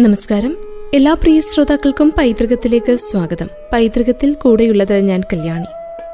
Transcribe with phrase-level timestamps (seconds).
[0.00, 0.56] നമസ്കാരം.
[0.94, 3.48] എല്ലാ പ്രിയ ശ്രോതാക്കൾക്കും പൈതൃകത്തിലേക്ക് സ്വാഗതം.
[3.72, 5.64] പൈതൃകത്തിൽ കൂടെയുള്ളത് ഞാൻ കല്യാണി.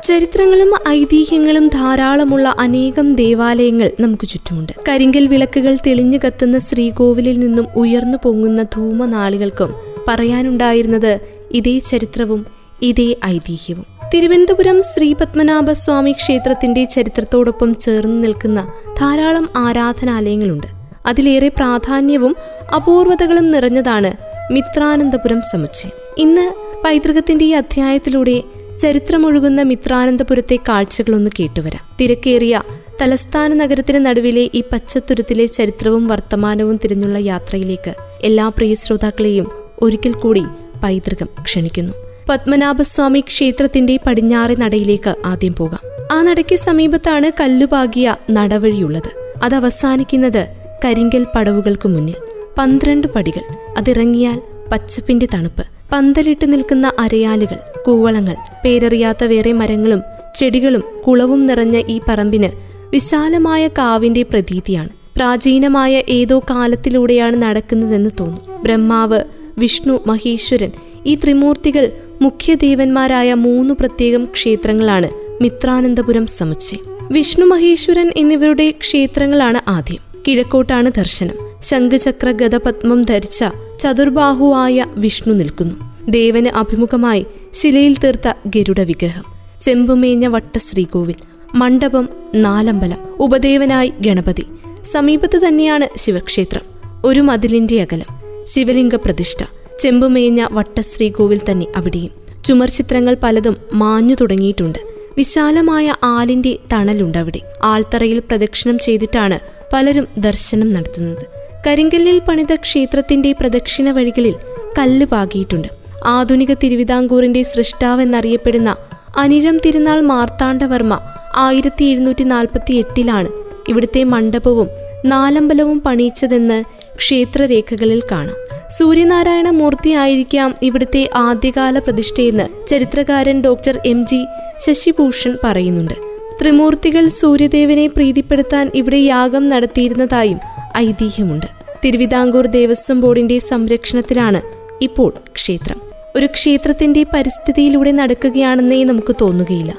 [0.04, 4.72] ചരിത്രങ്ങളും ഐതിഹ്യങ്ങളും ധാരാളമുള്ള അനേകം ദേവാലയങ്ങൾ നമുക്ക് ചുറ്റുമുണ്ട്.
[4.88, 9.74] കരിങ്കൽ വിളക്കുകൾ തെളിഞ്ഞു കത്തുന്ന ശ്രീകോവിലിൽ നിന്നും ഉയർന്നു പൊങ്ങുന്ന ധൂമനാളികൾക്കും
[10.08, 11.20] പറയാനുണ്ടായിരുന്നത്
[11.52, 12.46] ഇതേ ചരിത്രവും
[12.82, 13.86] ഇതേ ഐതിഹ്യവും.
[14.14, 20.84] തിരുവനന്തപുരം ശ്രീ പത്മനാഭസ്വാമി ക്ഷേത്രത്തിന്റെ ചരിത്രത്തോടൊപ്പം ചേർന്ന് നിൽക്കുന്ന ധാരാളം ആരാധനാലയങ്ങളുണ്ട്.
[21.06, 22.36] അതിലേറെ പ്രാധാന്യവും
[22.74, 24.12] അപൂർവതകളും നിറഞ്ഞതാണ്
[24.52, 25.92] മിത്രാനന്തപുരം സമുച്ചയം.
[26.18, 26.52] ഇന്ന്
[26.84, 28.42] പൈതൃകത്തിന്റെ ഈ അധ്യായത്തിലൂടെ
[28.78, 31.96] ചരിത്രമൊഴുകുന്ന മിത്രാനന്തപുരത്തെ കാഴ്ചകളൊന്ന് കേട്ടുവരാം.
[32.00, 32.62] തിരക്കേറിയ
[33.02, 39.52] തലസ്ഥാന നഗരത്തിന് നടുവിലെ ഈ പച്ചത്തുരുത്തിലെ ചരിത്രവും വർത്തമാനവും തിരിഞ്ഞുള്ള യാത്രയിലേക്ക് എല്ലാ പ്രിയ ശ്രോതാക്കളെയും
[39.82, 40.44] ഒരിക്കൽ കൂടി
[40.84, 41.92] പൈതൃകം ക്ഷണിക്കുന്നു.
[42.28, 45.80] പത്മനാഭസ്വാമി ക്ഷേത്രത്തിന്റെ പടിഞ്ഞാറെ നടയിലേക്ക് ആദ്യം പോകാം.
[46.12, 49.38] ആ നടയ്ക്ക് സമീപത്താണ് കല്ലുപാകിയ നടവഴിയുള്ളത്.
[49.42, 50.46] അത് അവസാനിക്കുന്നത്
[50.84, 52.33] കരിങ്കൽ പടവുകൾക്ക് മുന്നിൽ.
[52.58, 53.42] പന്ത്രണ്ട് പടികൾ.
[53.78, 54.40] അതിറങ്ങിയാൽ
[54.72, 55.64] പച്ചപ്പിന്റെ തണുപ്പ്.
[55.92, 60.02] പന്തലിട്ട് നിൽക്കുന്ന അരയാലുകൾ കൂവളങ്ങൾ പേരറിയാത്ത വേറെ മരങ്ങളും
[60.36, 62.48] ചെടികളും കുളവും നിറഞ്ഞ ഈ പറമ്പിന്
[62.92, 64.88] വിശാലമായ കാവിന്റെ പ്രതീതിയാണ്.
[65.16, 68.62] പ്രാചീനമായ ഏതോ കാലത്തിലൂടെയാണ് നടക്കുന്നതെന്ന് തോന്നും.
[68.62, 69.20] ബ്രഹ്മാവ്
[69.58, 70.70] വിഷ്ണു മഹേശ്വരൻ
[71.06, 75.10] ഈ ത്രിമൂർത്തികൾ മുഖ്യദേവന്മാരായ മൂന്ന് പ്രത്യേകം ക്ഷേത്രങ്ങളാണ്
[75.42, 76.80] മിത്രാനന്തപുരം സമുച്ചയം
[77.10, 80.22] വിഷ്ണു മഹേശ്വരൻ എന്നിവരുടെ ക്ഷേത്രങ്ങളാണ് ആദ്യം.
[80.28, 81.53] കിഴക്കോട്ടാണ് ദർശനം.
[81.68, 83.44] ശംഖചക്ര ഗതപത്മം ധരിച്ച
[83.80, 85.76] ചതുർബാഹുവായ വിഷ്ണു നിൽക്കുന്നു.
[86.10, 89.24] ദേവന് അഭിമുഖമായി ശിലയിൽ തീർത്ത ഗരുഡ വിഗ്രഹം
[89.62, 91.14] ചെമ്പുമേഞ്ഞ വട്ട ശ്രീകോവിൽ
[91.54, 94.44] മണ്ഡപം നാലമ്പലം ഉപദേവനായി ഗണപതി.
[94.84, 96.64] സമീപത്ത് തന്നെയാണ് ശിവക്ഷേത്രം
[97.04, 98.10] ഒരു മതിലിന്റെ അകലം.
[98.48, 99.40] ശിവലിംഗ പ്രതിഷ്ഠ
[99.80, 102.12] ചെമ്പുമേഞ്ഞ വട്ട ശ്രീകോവിൽ തന്നെ അവിടെയും.
[102.44, 104.78] ചുമർ ചിത്രങ്ങൾ പലതും മാഞ്ഞു തുടങ്ങിയിട്ടുണ്ട്.
[105.16, 109.38] വിശാലമായ ആലിന്റെ തണലുണ്ടവിടെ ആൽത്തറയിൽ പ്രദക്ഷിണം ചെയ്തിട്ടാണ്
[109.72, 111.24] പലരും ദർശനം നടത്തുന്നത്.
[111.66, 114.34] കരിങ്കല്ലിൽ പണിത ക്ഷേത്രത്തിന്റെ പ്രദക്ഷിണ വഴികളിൽ
[114.78, 115.68] കല്ല് പാകിയിട്ടുണ്ട്.
[116.04, 118.76] ആധുനിക തിരുവിതാംകൂറിന്റെ സൃഷ്ടാവെന്നറിയപ്പെടുന്ന
[119.16, 121.00] അനിഴം തിരുനാൾ മാർത്താണ്ഡവർമ്മ
[121.36, 123.28] ആയിരത്തി എഴുന്നൂറ്റി നാൽപ്പത്തി എട്ടിലാണ്
[123.68, 124.68] ഇവിടുത്തെ മണ്ഡപവും
[125.04, 126.64] നാലമ്പലവും പണിയിച്ചതെന്ന്
[126.96, 128.36] ക്ഷേത്രരേഖകളിൽ കാണാം.
[128.78, 134.26] സൂര്യനാരായണ മൂർത്തിയായിരിക്കാം ഇവിടുത്തെ ആദ്യകാല പ്രതിഷ്ഠയെന്ന് ചരിത്രകാരൻ ഡോക്ടർ എം ജി
[134.58, 136.13] ശശിഭൂഷൺ പറയുന്നുണ്ട്.
[136.40, 140.40] ത്രിമൂർത്തികൾ സൂര്യദേവനെ പ്രീതിപ്പെടുത്താൻ ഇവിടെ യാഗം നടത്തിയിരുന്നതായും
[140.76, 141.46] ഐതിഹ്യമുണ്ട്.
[141.84, 144.42] തിരുവിതാംകൂർ ദേവസ്വം ബോർഡിന്റെ സംരക്ഷണത്തിലാണ്
[144.82, 145.80] ഇപ്പോൾ ക്ഷേത്രം.
[146.16, 149.74] ഒരു ക്ഷേത്രത്തിന്റെ പരിസ്ഥിതിയിലൂടെ നടക്കുകയാണെന്നേ നമുക്ക് തോന്നുകയില്ല.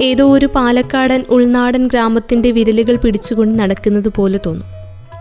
[0.00, 4.66] ഏതോ ഒരു പാലക്കാടൻ ഉൾനാടൻ ഗ്രാമത്തിന്റെ വിരലുകൾ പിടിച്ചുകൊണ്ട് നടക്കുന്നത് പോലെ തോന്നും.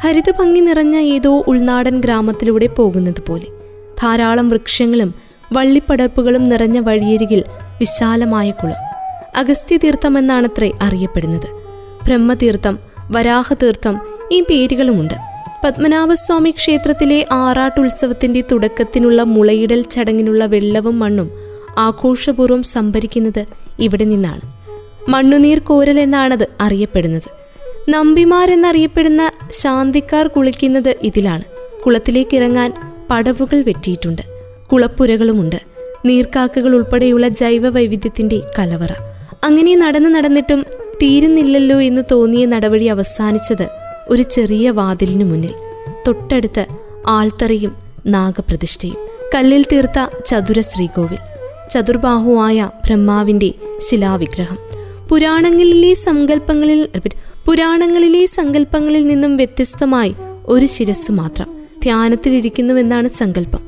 [0.03, 3.45] ഹരിത ഭംഗി നിറഞ്ഞ ഏതോ ഉൾനാടൻ ഗ്രാമത്തിലൂടെ പോകുന്നത് പോലെ.
[4.01, 5.13] ധാരാളം വൃക്ഷങ്ങളും
[5.53, 7.43] വള്ളിപ്പടർപ്പുകളും നിറഞ്ഞ വഴിയരികിൽ
[7.79, 8.86] വിശാലമായ കുളം.
[9.37, 11.47] അഗസ്ത്യതീർത്ഥം എന്നാണത്രേ അറിയപ്പെടുന്നത്.
[12.05, 12.79] ബ്രഹ്മതീർത്ഥം
[13.11, 13.99] വരാഹതീർത്ഥം
[14.31, 15.13] ഈ പേരുകളുമുണ്ട്.
[15.63, 21.31] പത്മനാഭസ്വാമി ക്ഷേത്രത്തിലെ ആറാട്ടുത്സവത്തിന്റെ തുടക്കത്തിനുള്ള മുളയിടൽ ചടങ്ങിനുള്ള വെള്ളവും മണ്ണും
[21.77, 23.45] ആഘോഷപൂർവം സംഭരിക്കുന്നത്
[23.79, 24.41] ഇവിടെ നിന്നാണ്.
[25.09, 27.29] മണ്ണുനീർ കോരൽ എന്നാണത് അറിയപ്പെടുന്നത്.
[27.89, 31.43] നമ്പിമാരെന്നറിയപ്പെടുന്ന ശാന്തിക്കാർ കുളിക്കുന്നത് ഇതിലാണ്.
[31.85, 32.73] കുളത്തിലേക്ക് ഇറങ്ങാൻ
[33.09, 34.21] പടവുകൾ വെട്ടിയിട്ടുണ്ട്.
[34.71, 35.55] കുളപ്പുരകളുമുണ്ട്.
[36.05, 39.16] നീർക്കാക്കകൾ ഉൾപ്പെടെയുള്ള ജൈവ വൈവിധ്യത്തിന്റെ കലവറ.
[39.47, 40.65] അങ്ങനെ നടന്ന് നടന്നിട്ടും
[41.03, 43.67] തീരുന്നില്ലല്ലോ എന്ന് തോന്നിയ നടപടി അവസാനിച്ചത്
[44.09, 45.53] ഒരു ചെറിയ വാതിലിനു മുന്നിൽ.
[46.07, 46.65] തൊട്ടടുത്ത്
[47.07, 47.75] ആൾത്തറയും
[48.05, 48.95] നാഗപ്രതിഷ്ഠയും.
[49.35, 51.17] കല്ലിൽ തീർത്ത ചതുര ശ്രീകോവിൽ.
[51.69, 54.57] ചതുർബാഹുവായ ബ്രഹ്മാവിന്റെ ശിലാവിഗ്രഹം.
[55.09, 56.89] പുരാണങ്ങളിലെ സങ്കല്പങ്ങളിൽ
[57.45, 60.15] പുരാണങ്ങളിലെ സങ്കല്പങ്ങളിൽ നിന്നും വ്യത്യസ്തമായി
[60.45, 63.59] ഒരു ശിരസ് മാത്രം ധ്യാനത്തിലിരിക്കുന്നുവെന്നാണ് സങ്കല്പം.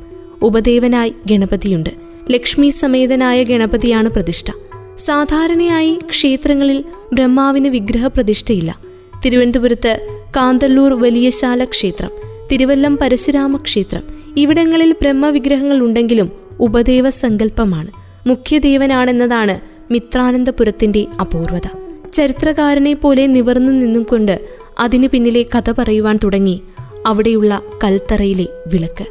[0.42, 1.90] ഉപദേവനായി ഗണപതിയുണ്ട്.
[2.32, 4.52] ലക്ഷ്മി സമേതനായ ഗണപതിയാണ് പ്രതിഷ്ഠ.
[5.00, 6.84] സാധാരണയായി ക്ഷേത്രങ്ങളിൽ
[7.14, 8.80] ബ്രഹ്മാവിന് വിഗ്രഹ പ്രതിഷ്ഠയില്ല
[9.26, 12.12] തിരുവനന്തപുരത്ത് കാന്തല്ലൂർ വലിയശാല ക്ഷേത്രം
[12.52, 14.04] തിരുവല്ലം പരശുരാമ ക്ഷേത്രം
[14.38, 17.92] ഇവിടങ്ങളിൽ ബ്രഹ്മവിഗ്രഹങ്ങൾ ഉണ്ടെങ്കിലും ഉപദേവ സങ്കല്പമാണ്.
[18.28, 19.60] മുഖ്യദേവനാണെന്നതാണ്
[19.92, 21.68] മിത്രാനന്ദപുരത്തിന്റെ അപൂർവത
[22.14, 24.40] ചരിത്രകാരനെ പോലെ നിവർന്നു നിന്നും കൊണ്ട്
[24.80, 26.62] അതിനു പിന്നിലെ കഥ പറയുവാൻ തുടങ്ങി
[27.06, 29.06] അവിടെയുള്ള കൽത്തറയിലെ വിളക്ക്.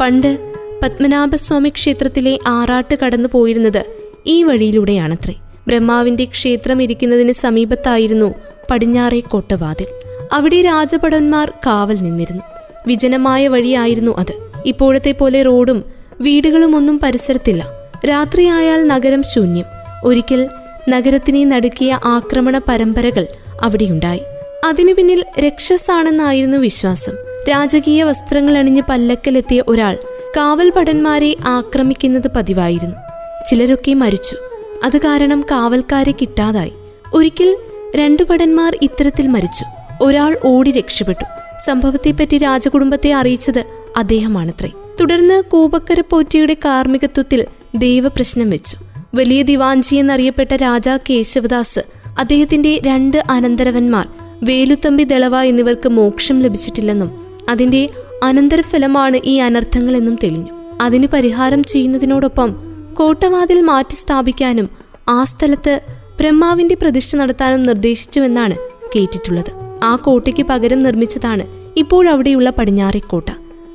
[0.00, 0.38] പണ്ട്
[0.82, 5.34] പത്മനാഭസ്വാമി ക്ഷേത്രത്തിലെ ആറാട്ട് കടന്നു പോയിരുന്നത് ഈ വഴിയിലൂടെയാണത്രേ.
[5.66, 8.34] ബ്രഹ്മാവിന്റെ ക്ഷേത്രം ഇരിക്കുന്നതിന് സമീപത്തായിരുന്നു
[8.70, 9.86] പടിഞ്ഞാറേ കോട്ടവാതിൽ.
[10.32, 12.42] അവിടെ രാജഭടന്മാർ കാവൽ നിന്നിരുന്നു.
[12.86, 14.32] വിജനമായ വഴിയായിരുന്നു അത്.
[14.66, 15.84] ഇപ്പോഴത്തെ പോലെ റോഡും
[16.20, 17.70] വീടുകളും ഒന്നും പരിസരത്തില്ല.
[18.08, 19.64] രാത്രിയായാൽ നഗരം ശൂന്യം.
[20.04, 20.48] ഒരിക്കൽ
[20.88, 23.26] നഗരത്തിനെ നടുക്കിയ ആക്രമണ പരമ്പരകൾ
[23.62, 24.20] അവിടെയുണ്ടായി.
[24.64, 27.12] അതിനു പിന്നിൽ രക്ഷസാണെന്നായിരുന്നു വിശ്വാസം.
[27.50, 29.98] രാജകീയ വസ്ത്രങ്ങൾ അണിഞ്ഞ് പല്ലക്കലെത്തിയ ഒരാൾ
[30.36, 33.11] കാവൽ ഭടന്മാരെ ആക്രമിക്കുന്നത് പതിവായിരുന്നു.
[33.50, 34.36] ചിലരൊക്കെ മരിച്ചു.
[34.84, 36.72] അത് കാരണം കാവൽക്കാരെ കിട്ടാതായി.
[37.14, 37.56] ഒരിക്കൽ
[37.96, 39.64] രണ്ടു ഭടന്മാർ ഇത്തരത്തിൽ മരിച്ചു.
[40.00, 41.24] ഒരാൾ ഓടി രക്ഷപ്പെട്ടു.
[41.64, 43.64] സംഭവത്തെപ്പറ്റി രാജകുടുംബത്തെ അറിയിച്ചത്
[43.96, 44.70] അദ്ദേഹമാണത്രേ.
[45.00, 48.76] തുടർന്ന് കൂപക്കര പോറ്റിയുടെ കാർമ്മികത്വത്തിൽ ദൈവപ്രശ്നം വെച്ചു.
[49.14, 51.78] വലിയ ദിവാഞ്ചി എന്നറിയപ്പെട്ട രാജാ കേശവദാസ്
[52.18, 54.08] അദ്ദേഹത്തിന്റെ രണ്ട് അനന്തരവന്മാർ
[54.42, 57.88] വേലുത്തമ്പി ദളവ എന്നിവർക്ക് മോക്ഷം ലഭിച്ചിട്ടില്ലെന്നും അതിന്റെ
[58.22, 60.50] അനന്തരഫലമാണ് ഈ അനർത്ഥങ്ങളെന്നും തെളിഞ്ഞു.
[60.80, 64.68] അതിന് പരിഹാരം ചെയ്യുന്നതിനോടൊപ്പം കോട്ടവാതിൽ മാറ്റി സ്ഥാപിക്കാനും
[65.08, 65.80] ആ സ്ഥലത്ത്
[66.20, 68.56] ബ്രഹ്മാവിന്റെ പ്രതിഷ്ഠ നടത്താനും നിർദ്ദേശിച്ചുവെന്നാണ്
[68.96, 69.52] കേട്ടിട്ടുള്ളത്.
[69.82, 71.44] ആ കോട്ടയ്ക്ക് പകരം നിർമ്മിച്ചതാണ്
[71.76, 73.28] ഇപ്പോൾ അവിടെയുള്ള പടിഞ്ഞാറേക്കോട്ട.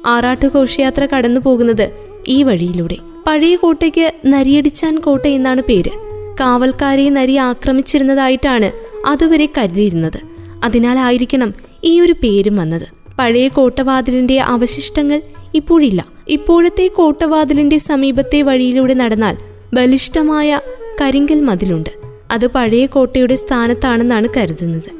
[0.06, 1.90] ആറാട്ട് ഘോഷയാത്ര കടന്നു പോകുന്നത്
[2.28, 2.98] ഈ വഴിയിലൂടെ.
[3.28, 5.92] പഴയ കോട്ടയ്ക്ക് നരിയടിച്ചാൻ കോട്ട എന്നാണ് പേര്.
[6.40, 8.72] കാവൽക്കാരെ നരി ആക്രമിച്ചിരുന്നതായിട്ടാണ്
[9.08, 10.20] അതുവരെ കരുതിയിരുന്നത്.
[10.64, 11.54] അതിനാലായിരിക്കണം
[11.84, 12.88] ഈ ഒരു പേരും വന്നത്.
[13.20, 15.22] പഴയ കോട്ടവാതിലിന്റെ അവശിഷ്ടങ്ങൾ
[15.56, 16.17] ഇപ്പോഴില്ല.
[16.30, 19.38] ഇപ്പോഴത്തെ കോട്ടവാതിലിന്റെ സമീപത്തെ വഴിയിലൂടെ നടന്നാൽ
[19.74, 20.60] ബലിഷ്ഠമായ
[21.02, 21.90] കരിങ്കൽ മതിലുണ്ട്.
[22.32, 24.92] അത് പഴയ കോട്ടയുടെ സ്ഥാനത്താണെന്നാണ് കരുതുന്നത്.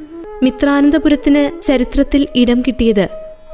[0.44, 3.08] മിത്രാനന്തപുരത്തിന് ചരിത്രത്തിൽ ഇടം കിട്ടിയത്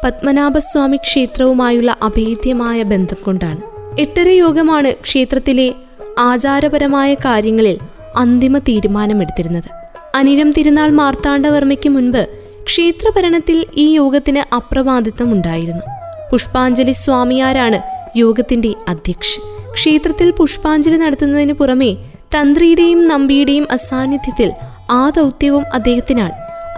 [0.03, 3.61] പത്മനാഭസ്വാമി ക്ഷേത്രവുമായുള്ള അഭേദ്യമായ ബന്ധം കൊണ്ടാണ്.
[3.99, 5.73] എട്ടര യോഗമാണ് ക്ഷേത്രത്തിലെ
[6.19, 7.77] ആചാരപരമായ കാര്യങ്ങളിൽ
[8.15, 9.69] അന്തിമ തീരുമാനമെടുത്തിരുന്നത്.
[10.15, 12.27] അനിരം തിരുനാൾ മാർത്താണ്ഡവർമ്മയ്ക്ക് മുൻപ്
[12.63, 15.92] ക്ഷേത്രഭരണത്തിൽ ഈ യോഗത്തിന് അപ്രമാദിത്വം ഉണ്ടായിരുന്നു
[16.33, 17.79] പുഷ്പാഞ്ജലി സ്വാമിയാരാണ്
[18.17, 19.71] യോഗത്തിന്റെ അധ്യക്ഷൻ.
[19.73, 21.97] ക്ഷേത്രത്തിൽ പുഷ്പാഞ്ജലി നടത്തുന്നതിന് പുറമെ
[22.35, 24.51] തന്ത്രിയുടെയും നമ്പിയുടെയും അസാന്നിധ്യത്തിൽ
[24.91, 26.31] ആ ദൗത്യവും അദ്ദേഹത്തിനാണ്.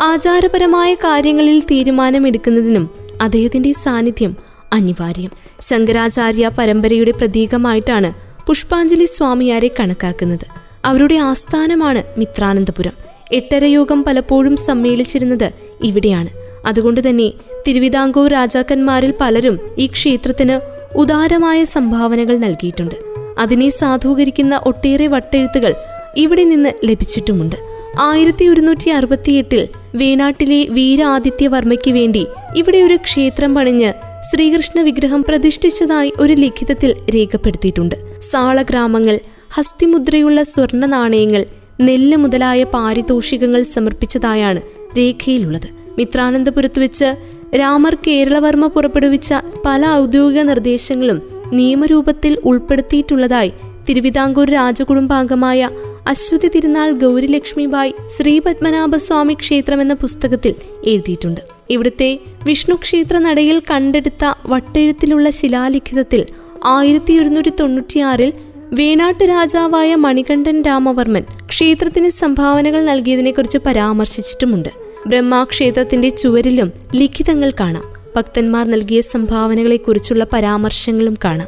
[0.04, 2.90] ആചാരപരമായ കാര്യങ്ങളിൽ തീരുമാനമെടുക്കുന്നതിനും
[3.22, 4.36] അദ്ദേഹത്തിന്റെ സാന്നിധ്യം
[4.74, 5.32] അനിവാര്യം.
[5.62, 8.14] ശങ്കരാചാര്യ പരമ്പരയുടെ പ്രതീകമായിട്ടാണ്
[8.48, 10.46] പുഷ്പാഞ്ജലി സ്വാമിയാരെ കണക്കാക്കുന്നത്.
[10.86, 12.94] അവരുടെ ആസ്ഥാനമാണ് മിത്രാനന്തപുരം.
[13.32, 15.52] എട്ടരയോഗം പലപ്പോഴും സമ്മേളിച്ചിരുന്നത്
[15.84, 16.30] ഇവിടെയാണ്.
[16.66, 17.34] അതുകൊണ്ട് തന്നെ
[17.68, 20.60] തിരുവിതാംകൂർ രാജാക്കന്മാരിൽ പലരും ഈ ക്ഷേത്രത്തിന്
[20.98, 22.96] ഉദാരമായ സംഭാവനകൾ നൽകിയിട്ടുണ്ട്.
[23.38, 25.76] അതിനെ സാധൂകരിക്കുന്ന ഒട്ടേറെ വട്ടെഴുത്തുകൾ
[26.18, 27.56] ഇവിടെ നിന്ന് ലഭിച്ചിട്ടുമുണ്ട്.
[28.00, 33.94] ആയിരത്തി ഒരുന്നൂറ്റി അറുപത്തിയെട്ടിൽ വേണാട്ടിലെ വീരാദിത്യവർമ്മയ്ക്ക് വേണ്ടി ഇവിടെ ഒരു ക്ഷേത്രം പണിഞ്ഞ്
[34.32, 37.96] ശ്രീകൃഷ്ണ വിഗ്രഹം പ്രതിഷ്ഠിച്ചതായി ഒരു ലിഖിതത്തിൽ രേഖപ്പെടുത്തിയിട്ടുണ്ട്.
[38.20, 39.20] സാളഗ്രാമങ്ങൾ
[39.54, 41.46] ഹസ്തിമുദ്രയുള്ള സ്വർണ നാണയങ്ങൾ
[41.82, 44.62] നെല്ല് മുതലായ പാരിതോഷികങ്ങൾ സമർപ്പിച്ചതായാണ്
[44.98, 45.75] രേഖയിലുള്ളത്.
[45.98, 47.16] മിത്രാനന്തപുരത്ത് വെച്ച്
[47.56, 49.34] രാമർ കേരളവർമ്മ പുറപ്പെടുവിച്ച
[49.66, 51.22] പല ഔദ്യോഗിക നിർദ്ദേശങ്ങളും
[51.54, 53.54] നിയമരൂപത്തിൽ ഉൾപ്പെടുത്തിയിട്ടുള്ളതായി
[53.90, 55.70] തിരുവിതാംകൂർ രാജകുടുംബാംഗമായ
[56.08, 60.56] അശ്വതി തിരുനാൾ ഗൗരിലക്ഷ്മിബായ് ശ്രീ പത്മനാഭസ്വാമി ക്ഷേത്രം എന്ന പുസ്തകത്തിൽ
[60.86, 61.42] എഴുതിയിട്ടുണ്ട്.
[61.70, 66.26] ഇവിടുത്തെ വിഷ്ണു ക്ഷേത്ര നടയിൽ കണ്ടെടുത്ത വട്ടെഴുത്തിലുള്ള ശിലാലിഖിതത്തിൽ
[66.66, 68.34] ആയിരത്തി ഒരുന്നൂറ്റി തൊണ്ണൂറ്റിയാറിൽ
[68.74, 74.85] വേണാട്ട് രാജാവായ മണികണ്ഠൻ രാമവർമ്മൻ ക്ഷേത്രത്തിന് സംഭാവനകൾ നൽകിയതിനെക്കുറിച്ച് പരാമർശിച്ചിട്ടുമുണ്ട്.
[75.08, 77.84] ബ്രഹ്മാക്ഷേത്രത്തിന്റെ ചുവരിലും ലിഖിതങ്ങൾ കാണാം.
[78.16, 81.48] ഭക്തന്മാർ നൽകിയ സംഭാവനകളെക്കുറിച്ചുള്ള പരാമർശങ്ങളും കാണാം.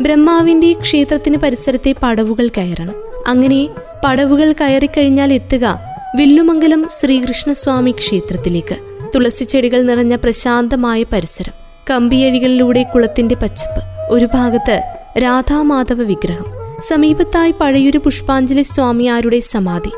[0.00, 2.94] ബ്രഹ്മാവിന്റെ ക്ഷേത്രത്തിന് പരിസരത്തെ പടവുകൾ കയറണം.
[3.26, 3.68] അങ്ങനെ
[4.04, 5.80] പടവുകൾ കയറിക്കഴിഞ്ഞാൽ എത്തുക
[6.16, 8.76] വില്ലുമംഗലം ശ്രീകൃഷ്ണസ്വാമി ക്ഷേത്രത്തിലേക്ക്.
[9.14, 11.52] തുളസിച്ചെടികൾ നിറഞ്ഞ പ്രശാന്തമായ പരിസരം.
[11.90, 13.82] കമ്പിയഴികളിലൂടെ കുളത്തിന്റെ പച്ചപ്പ്.
[14.10, 14.82] ഒരു ഭാഗത്ത്
[15.22, 16.44] രാധാമാധവ വിഗ്രഹം.
[16.88, 19.90] സമീപത്തായി പഴയൊരു പുഷ്പാഞ്ജലി സ്വാമിയാരുടെ സമാധി.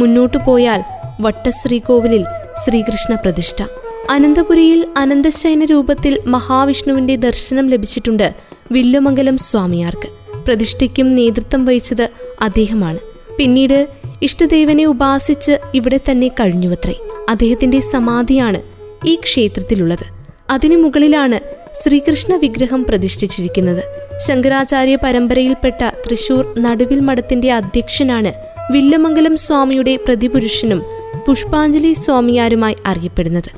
[0.00, 0.82] മുന്നോട്ടു പോയാൽ
[1.20, 2.24] വട്ടശ്രീകോവിലിൽ
[2.56, 3.62] ശ്രീകൃഷ്ണ പ്രതിഷ്ഠ.
[4.10, 8.34] അനന്തപുരിയിൽ അനന്തശയന രൂപത്തിൽ മഹാവിഷ്ണുവിന്റെ ദർശനം ലഭിച്ചിട്ടുണ്ട്
[8.72, 10.08] വില്ലുമംഗലം സ്വാമിയാർക്ക്.
[10.46, 12.08] പ്രതിഷ്ഠയ്ക്കും നേതൃത്വം വഹിച്ചത്
[12.42, 12.98] അദ്ദേഹമാണ്.
[13.36, 13.88] പിന്നീട്
[14.22, 16.94] ഇഷ്ടദേവനെ ഉപാസിച്ച് ഇവിടെ തന്നെ കഴിഞ്ഞുവത്രേ.
[17.28, 18.62] അദ്ദേഹത്തിന്റെ സമാധിയാണ്
[19.06, 20.04] ഈ ക്ഷേത്രത്തിലുള്ളത്.
[20.50, 21.40] അതിനു മുകളിലാണ്
[21.82, 23.82] ശ്രീകൃഷ്ണ വിഗ്രഹം പ്രതിഷ്ഠിച്ചിരിക്കുന്നത്.
[24.18, 28.32] ശങ്കരാചാര്യ പരമ്പരയിൽപ്പെട്ട തൃശൂർ നടുവിൽ മഠത്തിന്റെ അധ്യക്ഷനാണ്
[28.72, 30.82] വില്ലുമംഗലം സ്വാമിയുടെ പ്രതിപുരുഷനും
[31.28, 33.50] പുഷ്പാഞ്ജലി സ്വാമിയാരുമായി അറിയപ്പെടുന്നത്.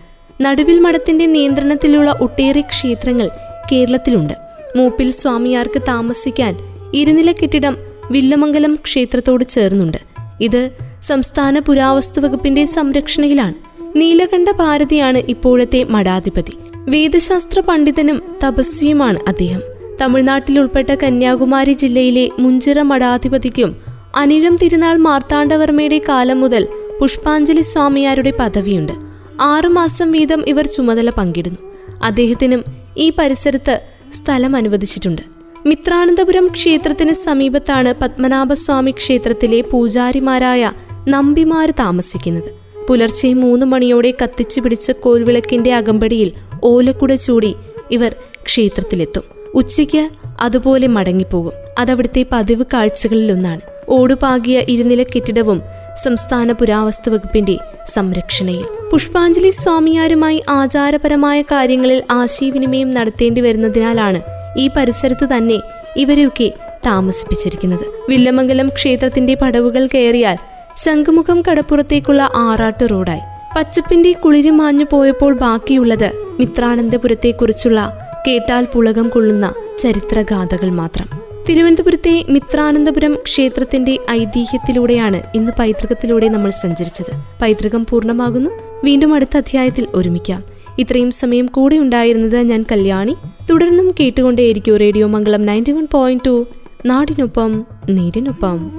[0.43, 3.31] നടുവിൽ മഠത്തിന്റെ നിയന്ത്രണത്തിലുള്ള ഒട്ടേറെ ക്ഷേത്രങ്ങൾ
[3.73, 4.33] കേരളത്തിലുണ്ട്.
[4.77, 6.57] മൂപ്പിൽ സ്വാമിയാർക്ക് താമസിക്കാൻ
[6.95, 7.77] ഇരുനില കെട്ടിടം
[8.11, 9.99] വില്ലമംഗലം ക്ഷേത്രത്തോട് ചേർന്നുണ്ട്.
[10.41, 10.71] ഇത്
[11.03, 13.55] സംസ്ഥാന പുരാവസ്തു വകുപ്പിന്റെ സംരക്ഷണയിലാണ്.
[13.97, 16.53] നീലകണ്ഠ ഭാരതിയാണ് ഇപ്പോഴത്തെ മഠാധിപതി.
[16.77, 19.61] വേദശാസ്ത്ര പണ്ഡിതനും തപസ്വിയുമാണ് അദ്ദേഹം.
[20.03, 23.77] തമിഴ്നാട്ടിൽ ഉൾപ്പെട്ട കന്യാകുമാരി ജില്ലയിലെ മുഞ്ചിറ മഠാധിപതിക്കും
[24.17, 26.69] അനിഴം തിരുനാൾ മാർത്താണ്ഡവർമ്മയുടെ കാലം മുതൽ
[27.01, 28.93] പുഷ്പാഞ്ജലി സ്വാമിയാരുടെ പദവിയുണ്ട്.
[29.41, 31.75] ആറുമാസം വീതം ഇവർ ചുമതല പങ്കിടുന്നു.
[32.03, 32.65] അദ്ദേഹത്തിനും
[32.99, 33.81] ഈ പരിസരത്ത്
[34.13, 35.23] സ്ഥലം അനുവദിച്ചിട്ടുണ്ട്.
[35.67, 40.73] മിത്രാനന്തപുരം ക്ഷേത്രത്തിന് സമീപത്താണ് പത്മനാഭസ്വാമി ക്ഷേത്രത്തിലെ പൂജാരിമാരായ
[41.09, 42.51] നമ്പിമാർ താമസിക്കുന്നത്.
[42.89, 46.33] പുലർച്ചെ മൂന്ന് മണിയോടെ കത്തിച്ചു പിടിച്ച കോൽവിളക്കിന്റെ അകമ്പടിയിൽ
[46.65, 47.55] ഓലക്കുട ചൂടി
[47.91, 48.15] ഇവർ
[48.47, 49.23] ക്ഷേത്രത്തിലെത്തും.
[49.55, 50.09] ഉച്ചയ്ക്ക്
[50.41, 51.53] അതുപോലെ മടങ്ങിപ്പോകും.
[51.79, 53.61] അതവിടുത്തെ പതിവ് കാഴ്ചകളിലൊന്നാണ്.
[53.89, 55.63] ഓടുപാകിയ ഇരുനില കെട്ടിടവും
[56.03, 57.59] സംസ്ഥാന പുരാവസ്തു വകുപ്പിന്റെ
[57.95, 58.65] സംരക്ഷണയിൽ.
[58.93, 64.23] പുഷ്പാഞ്ജലി സ്വാമിയാരുമായി ആചാരപരമായ കാര്യങ്ങളിൽ ആശയവിനിമയം നടത്തേണ്ടി വരുന്നതിനാലാണ്
[64.59, 65.61] ഈ പരിസരത്ത് തന്നെ
[65.97, 66.53] ഇവരെയൊക്കെ
[66.87, 67.85] താമസിപ്പിച്ചിരിക്കുന്നത്.
[68.09, 70.37] വില്ലമംഗലം ക്ഷേത്രത്തിന്റെ പടവുകൾ കയറിയാൽ
[70.77, 73.21] ശംഖുമുഖം കടപ്പുറത്തേക്കുള്ള ആറാട്ട് റോഡായി.
[73.57, 77.99] പച്ചപ്പിന്റെ കുളിരി മാഞ്ഞു പോയപ്പോൾ ബാക്കിയുള്ളത് മിത്രാനന്ദപുരത്തെക്കുറിച്ചുള്ള
[78.29, 81.24] കേട്ടാൽ പുളകം കൊള്ളുന്ന ചരിത്രഗാഥകൾ മാത്രം.
[81.49, 87.41] തിരുവനന്തപുരത്തെ മിത്രാനന്തപുരം ക്ഷേത്രത്തിന്റെ ഐതിഹ്യത്തിലൂടെയാണ് ഇന്ന് പൈതൃകത്തിലൂടെ നമ്മൾ സഞ്ചരിച്ചത്.
[87.43, 88.51] പൈതൃകം പൂർണമാകുന്നു.
[88.85, 90.45] വീണ്ടും അടുത്ത അധ്യായത്തിൽ ഒരുമിക്കാം.
[90.79, 93.17] ഇത്രയും സമയം കൂടെ ഉണ്ടായിരുന്നത് ഞാൻ കല്യാണി.
[93.51, 96.47] തുടർന്നും കേട്ടുകൊണ്ടേയിരിക്കും radio Mangalam ninety one point two.
[96.87, 98.71] നാടിനൊപ്പം നേരിനൊപ്പം.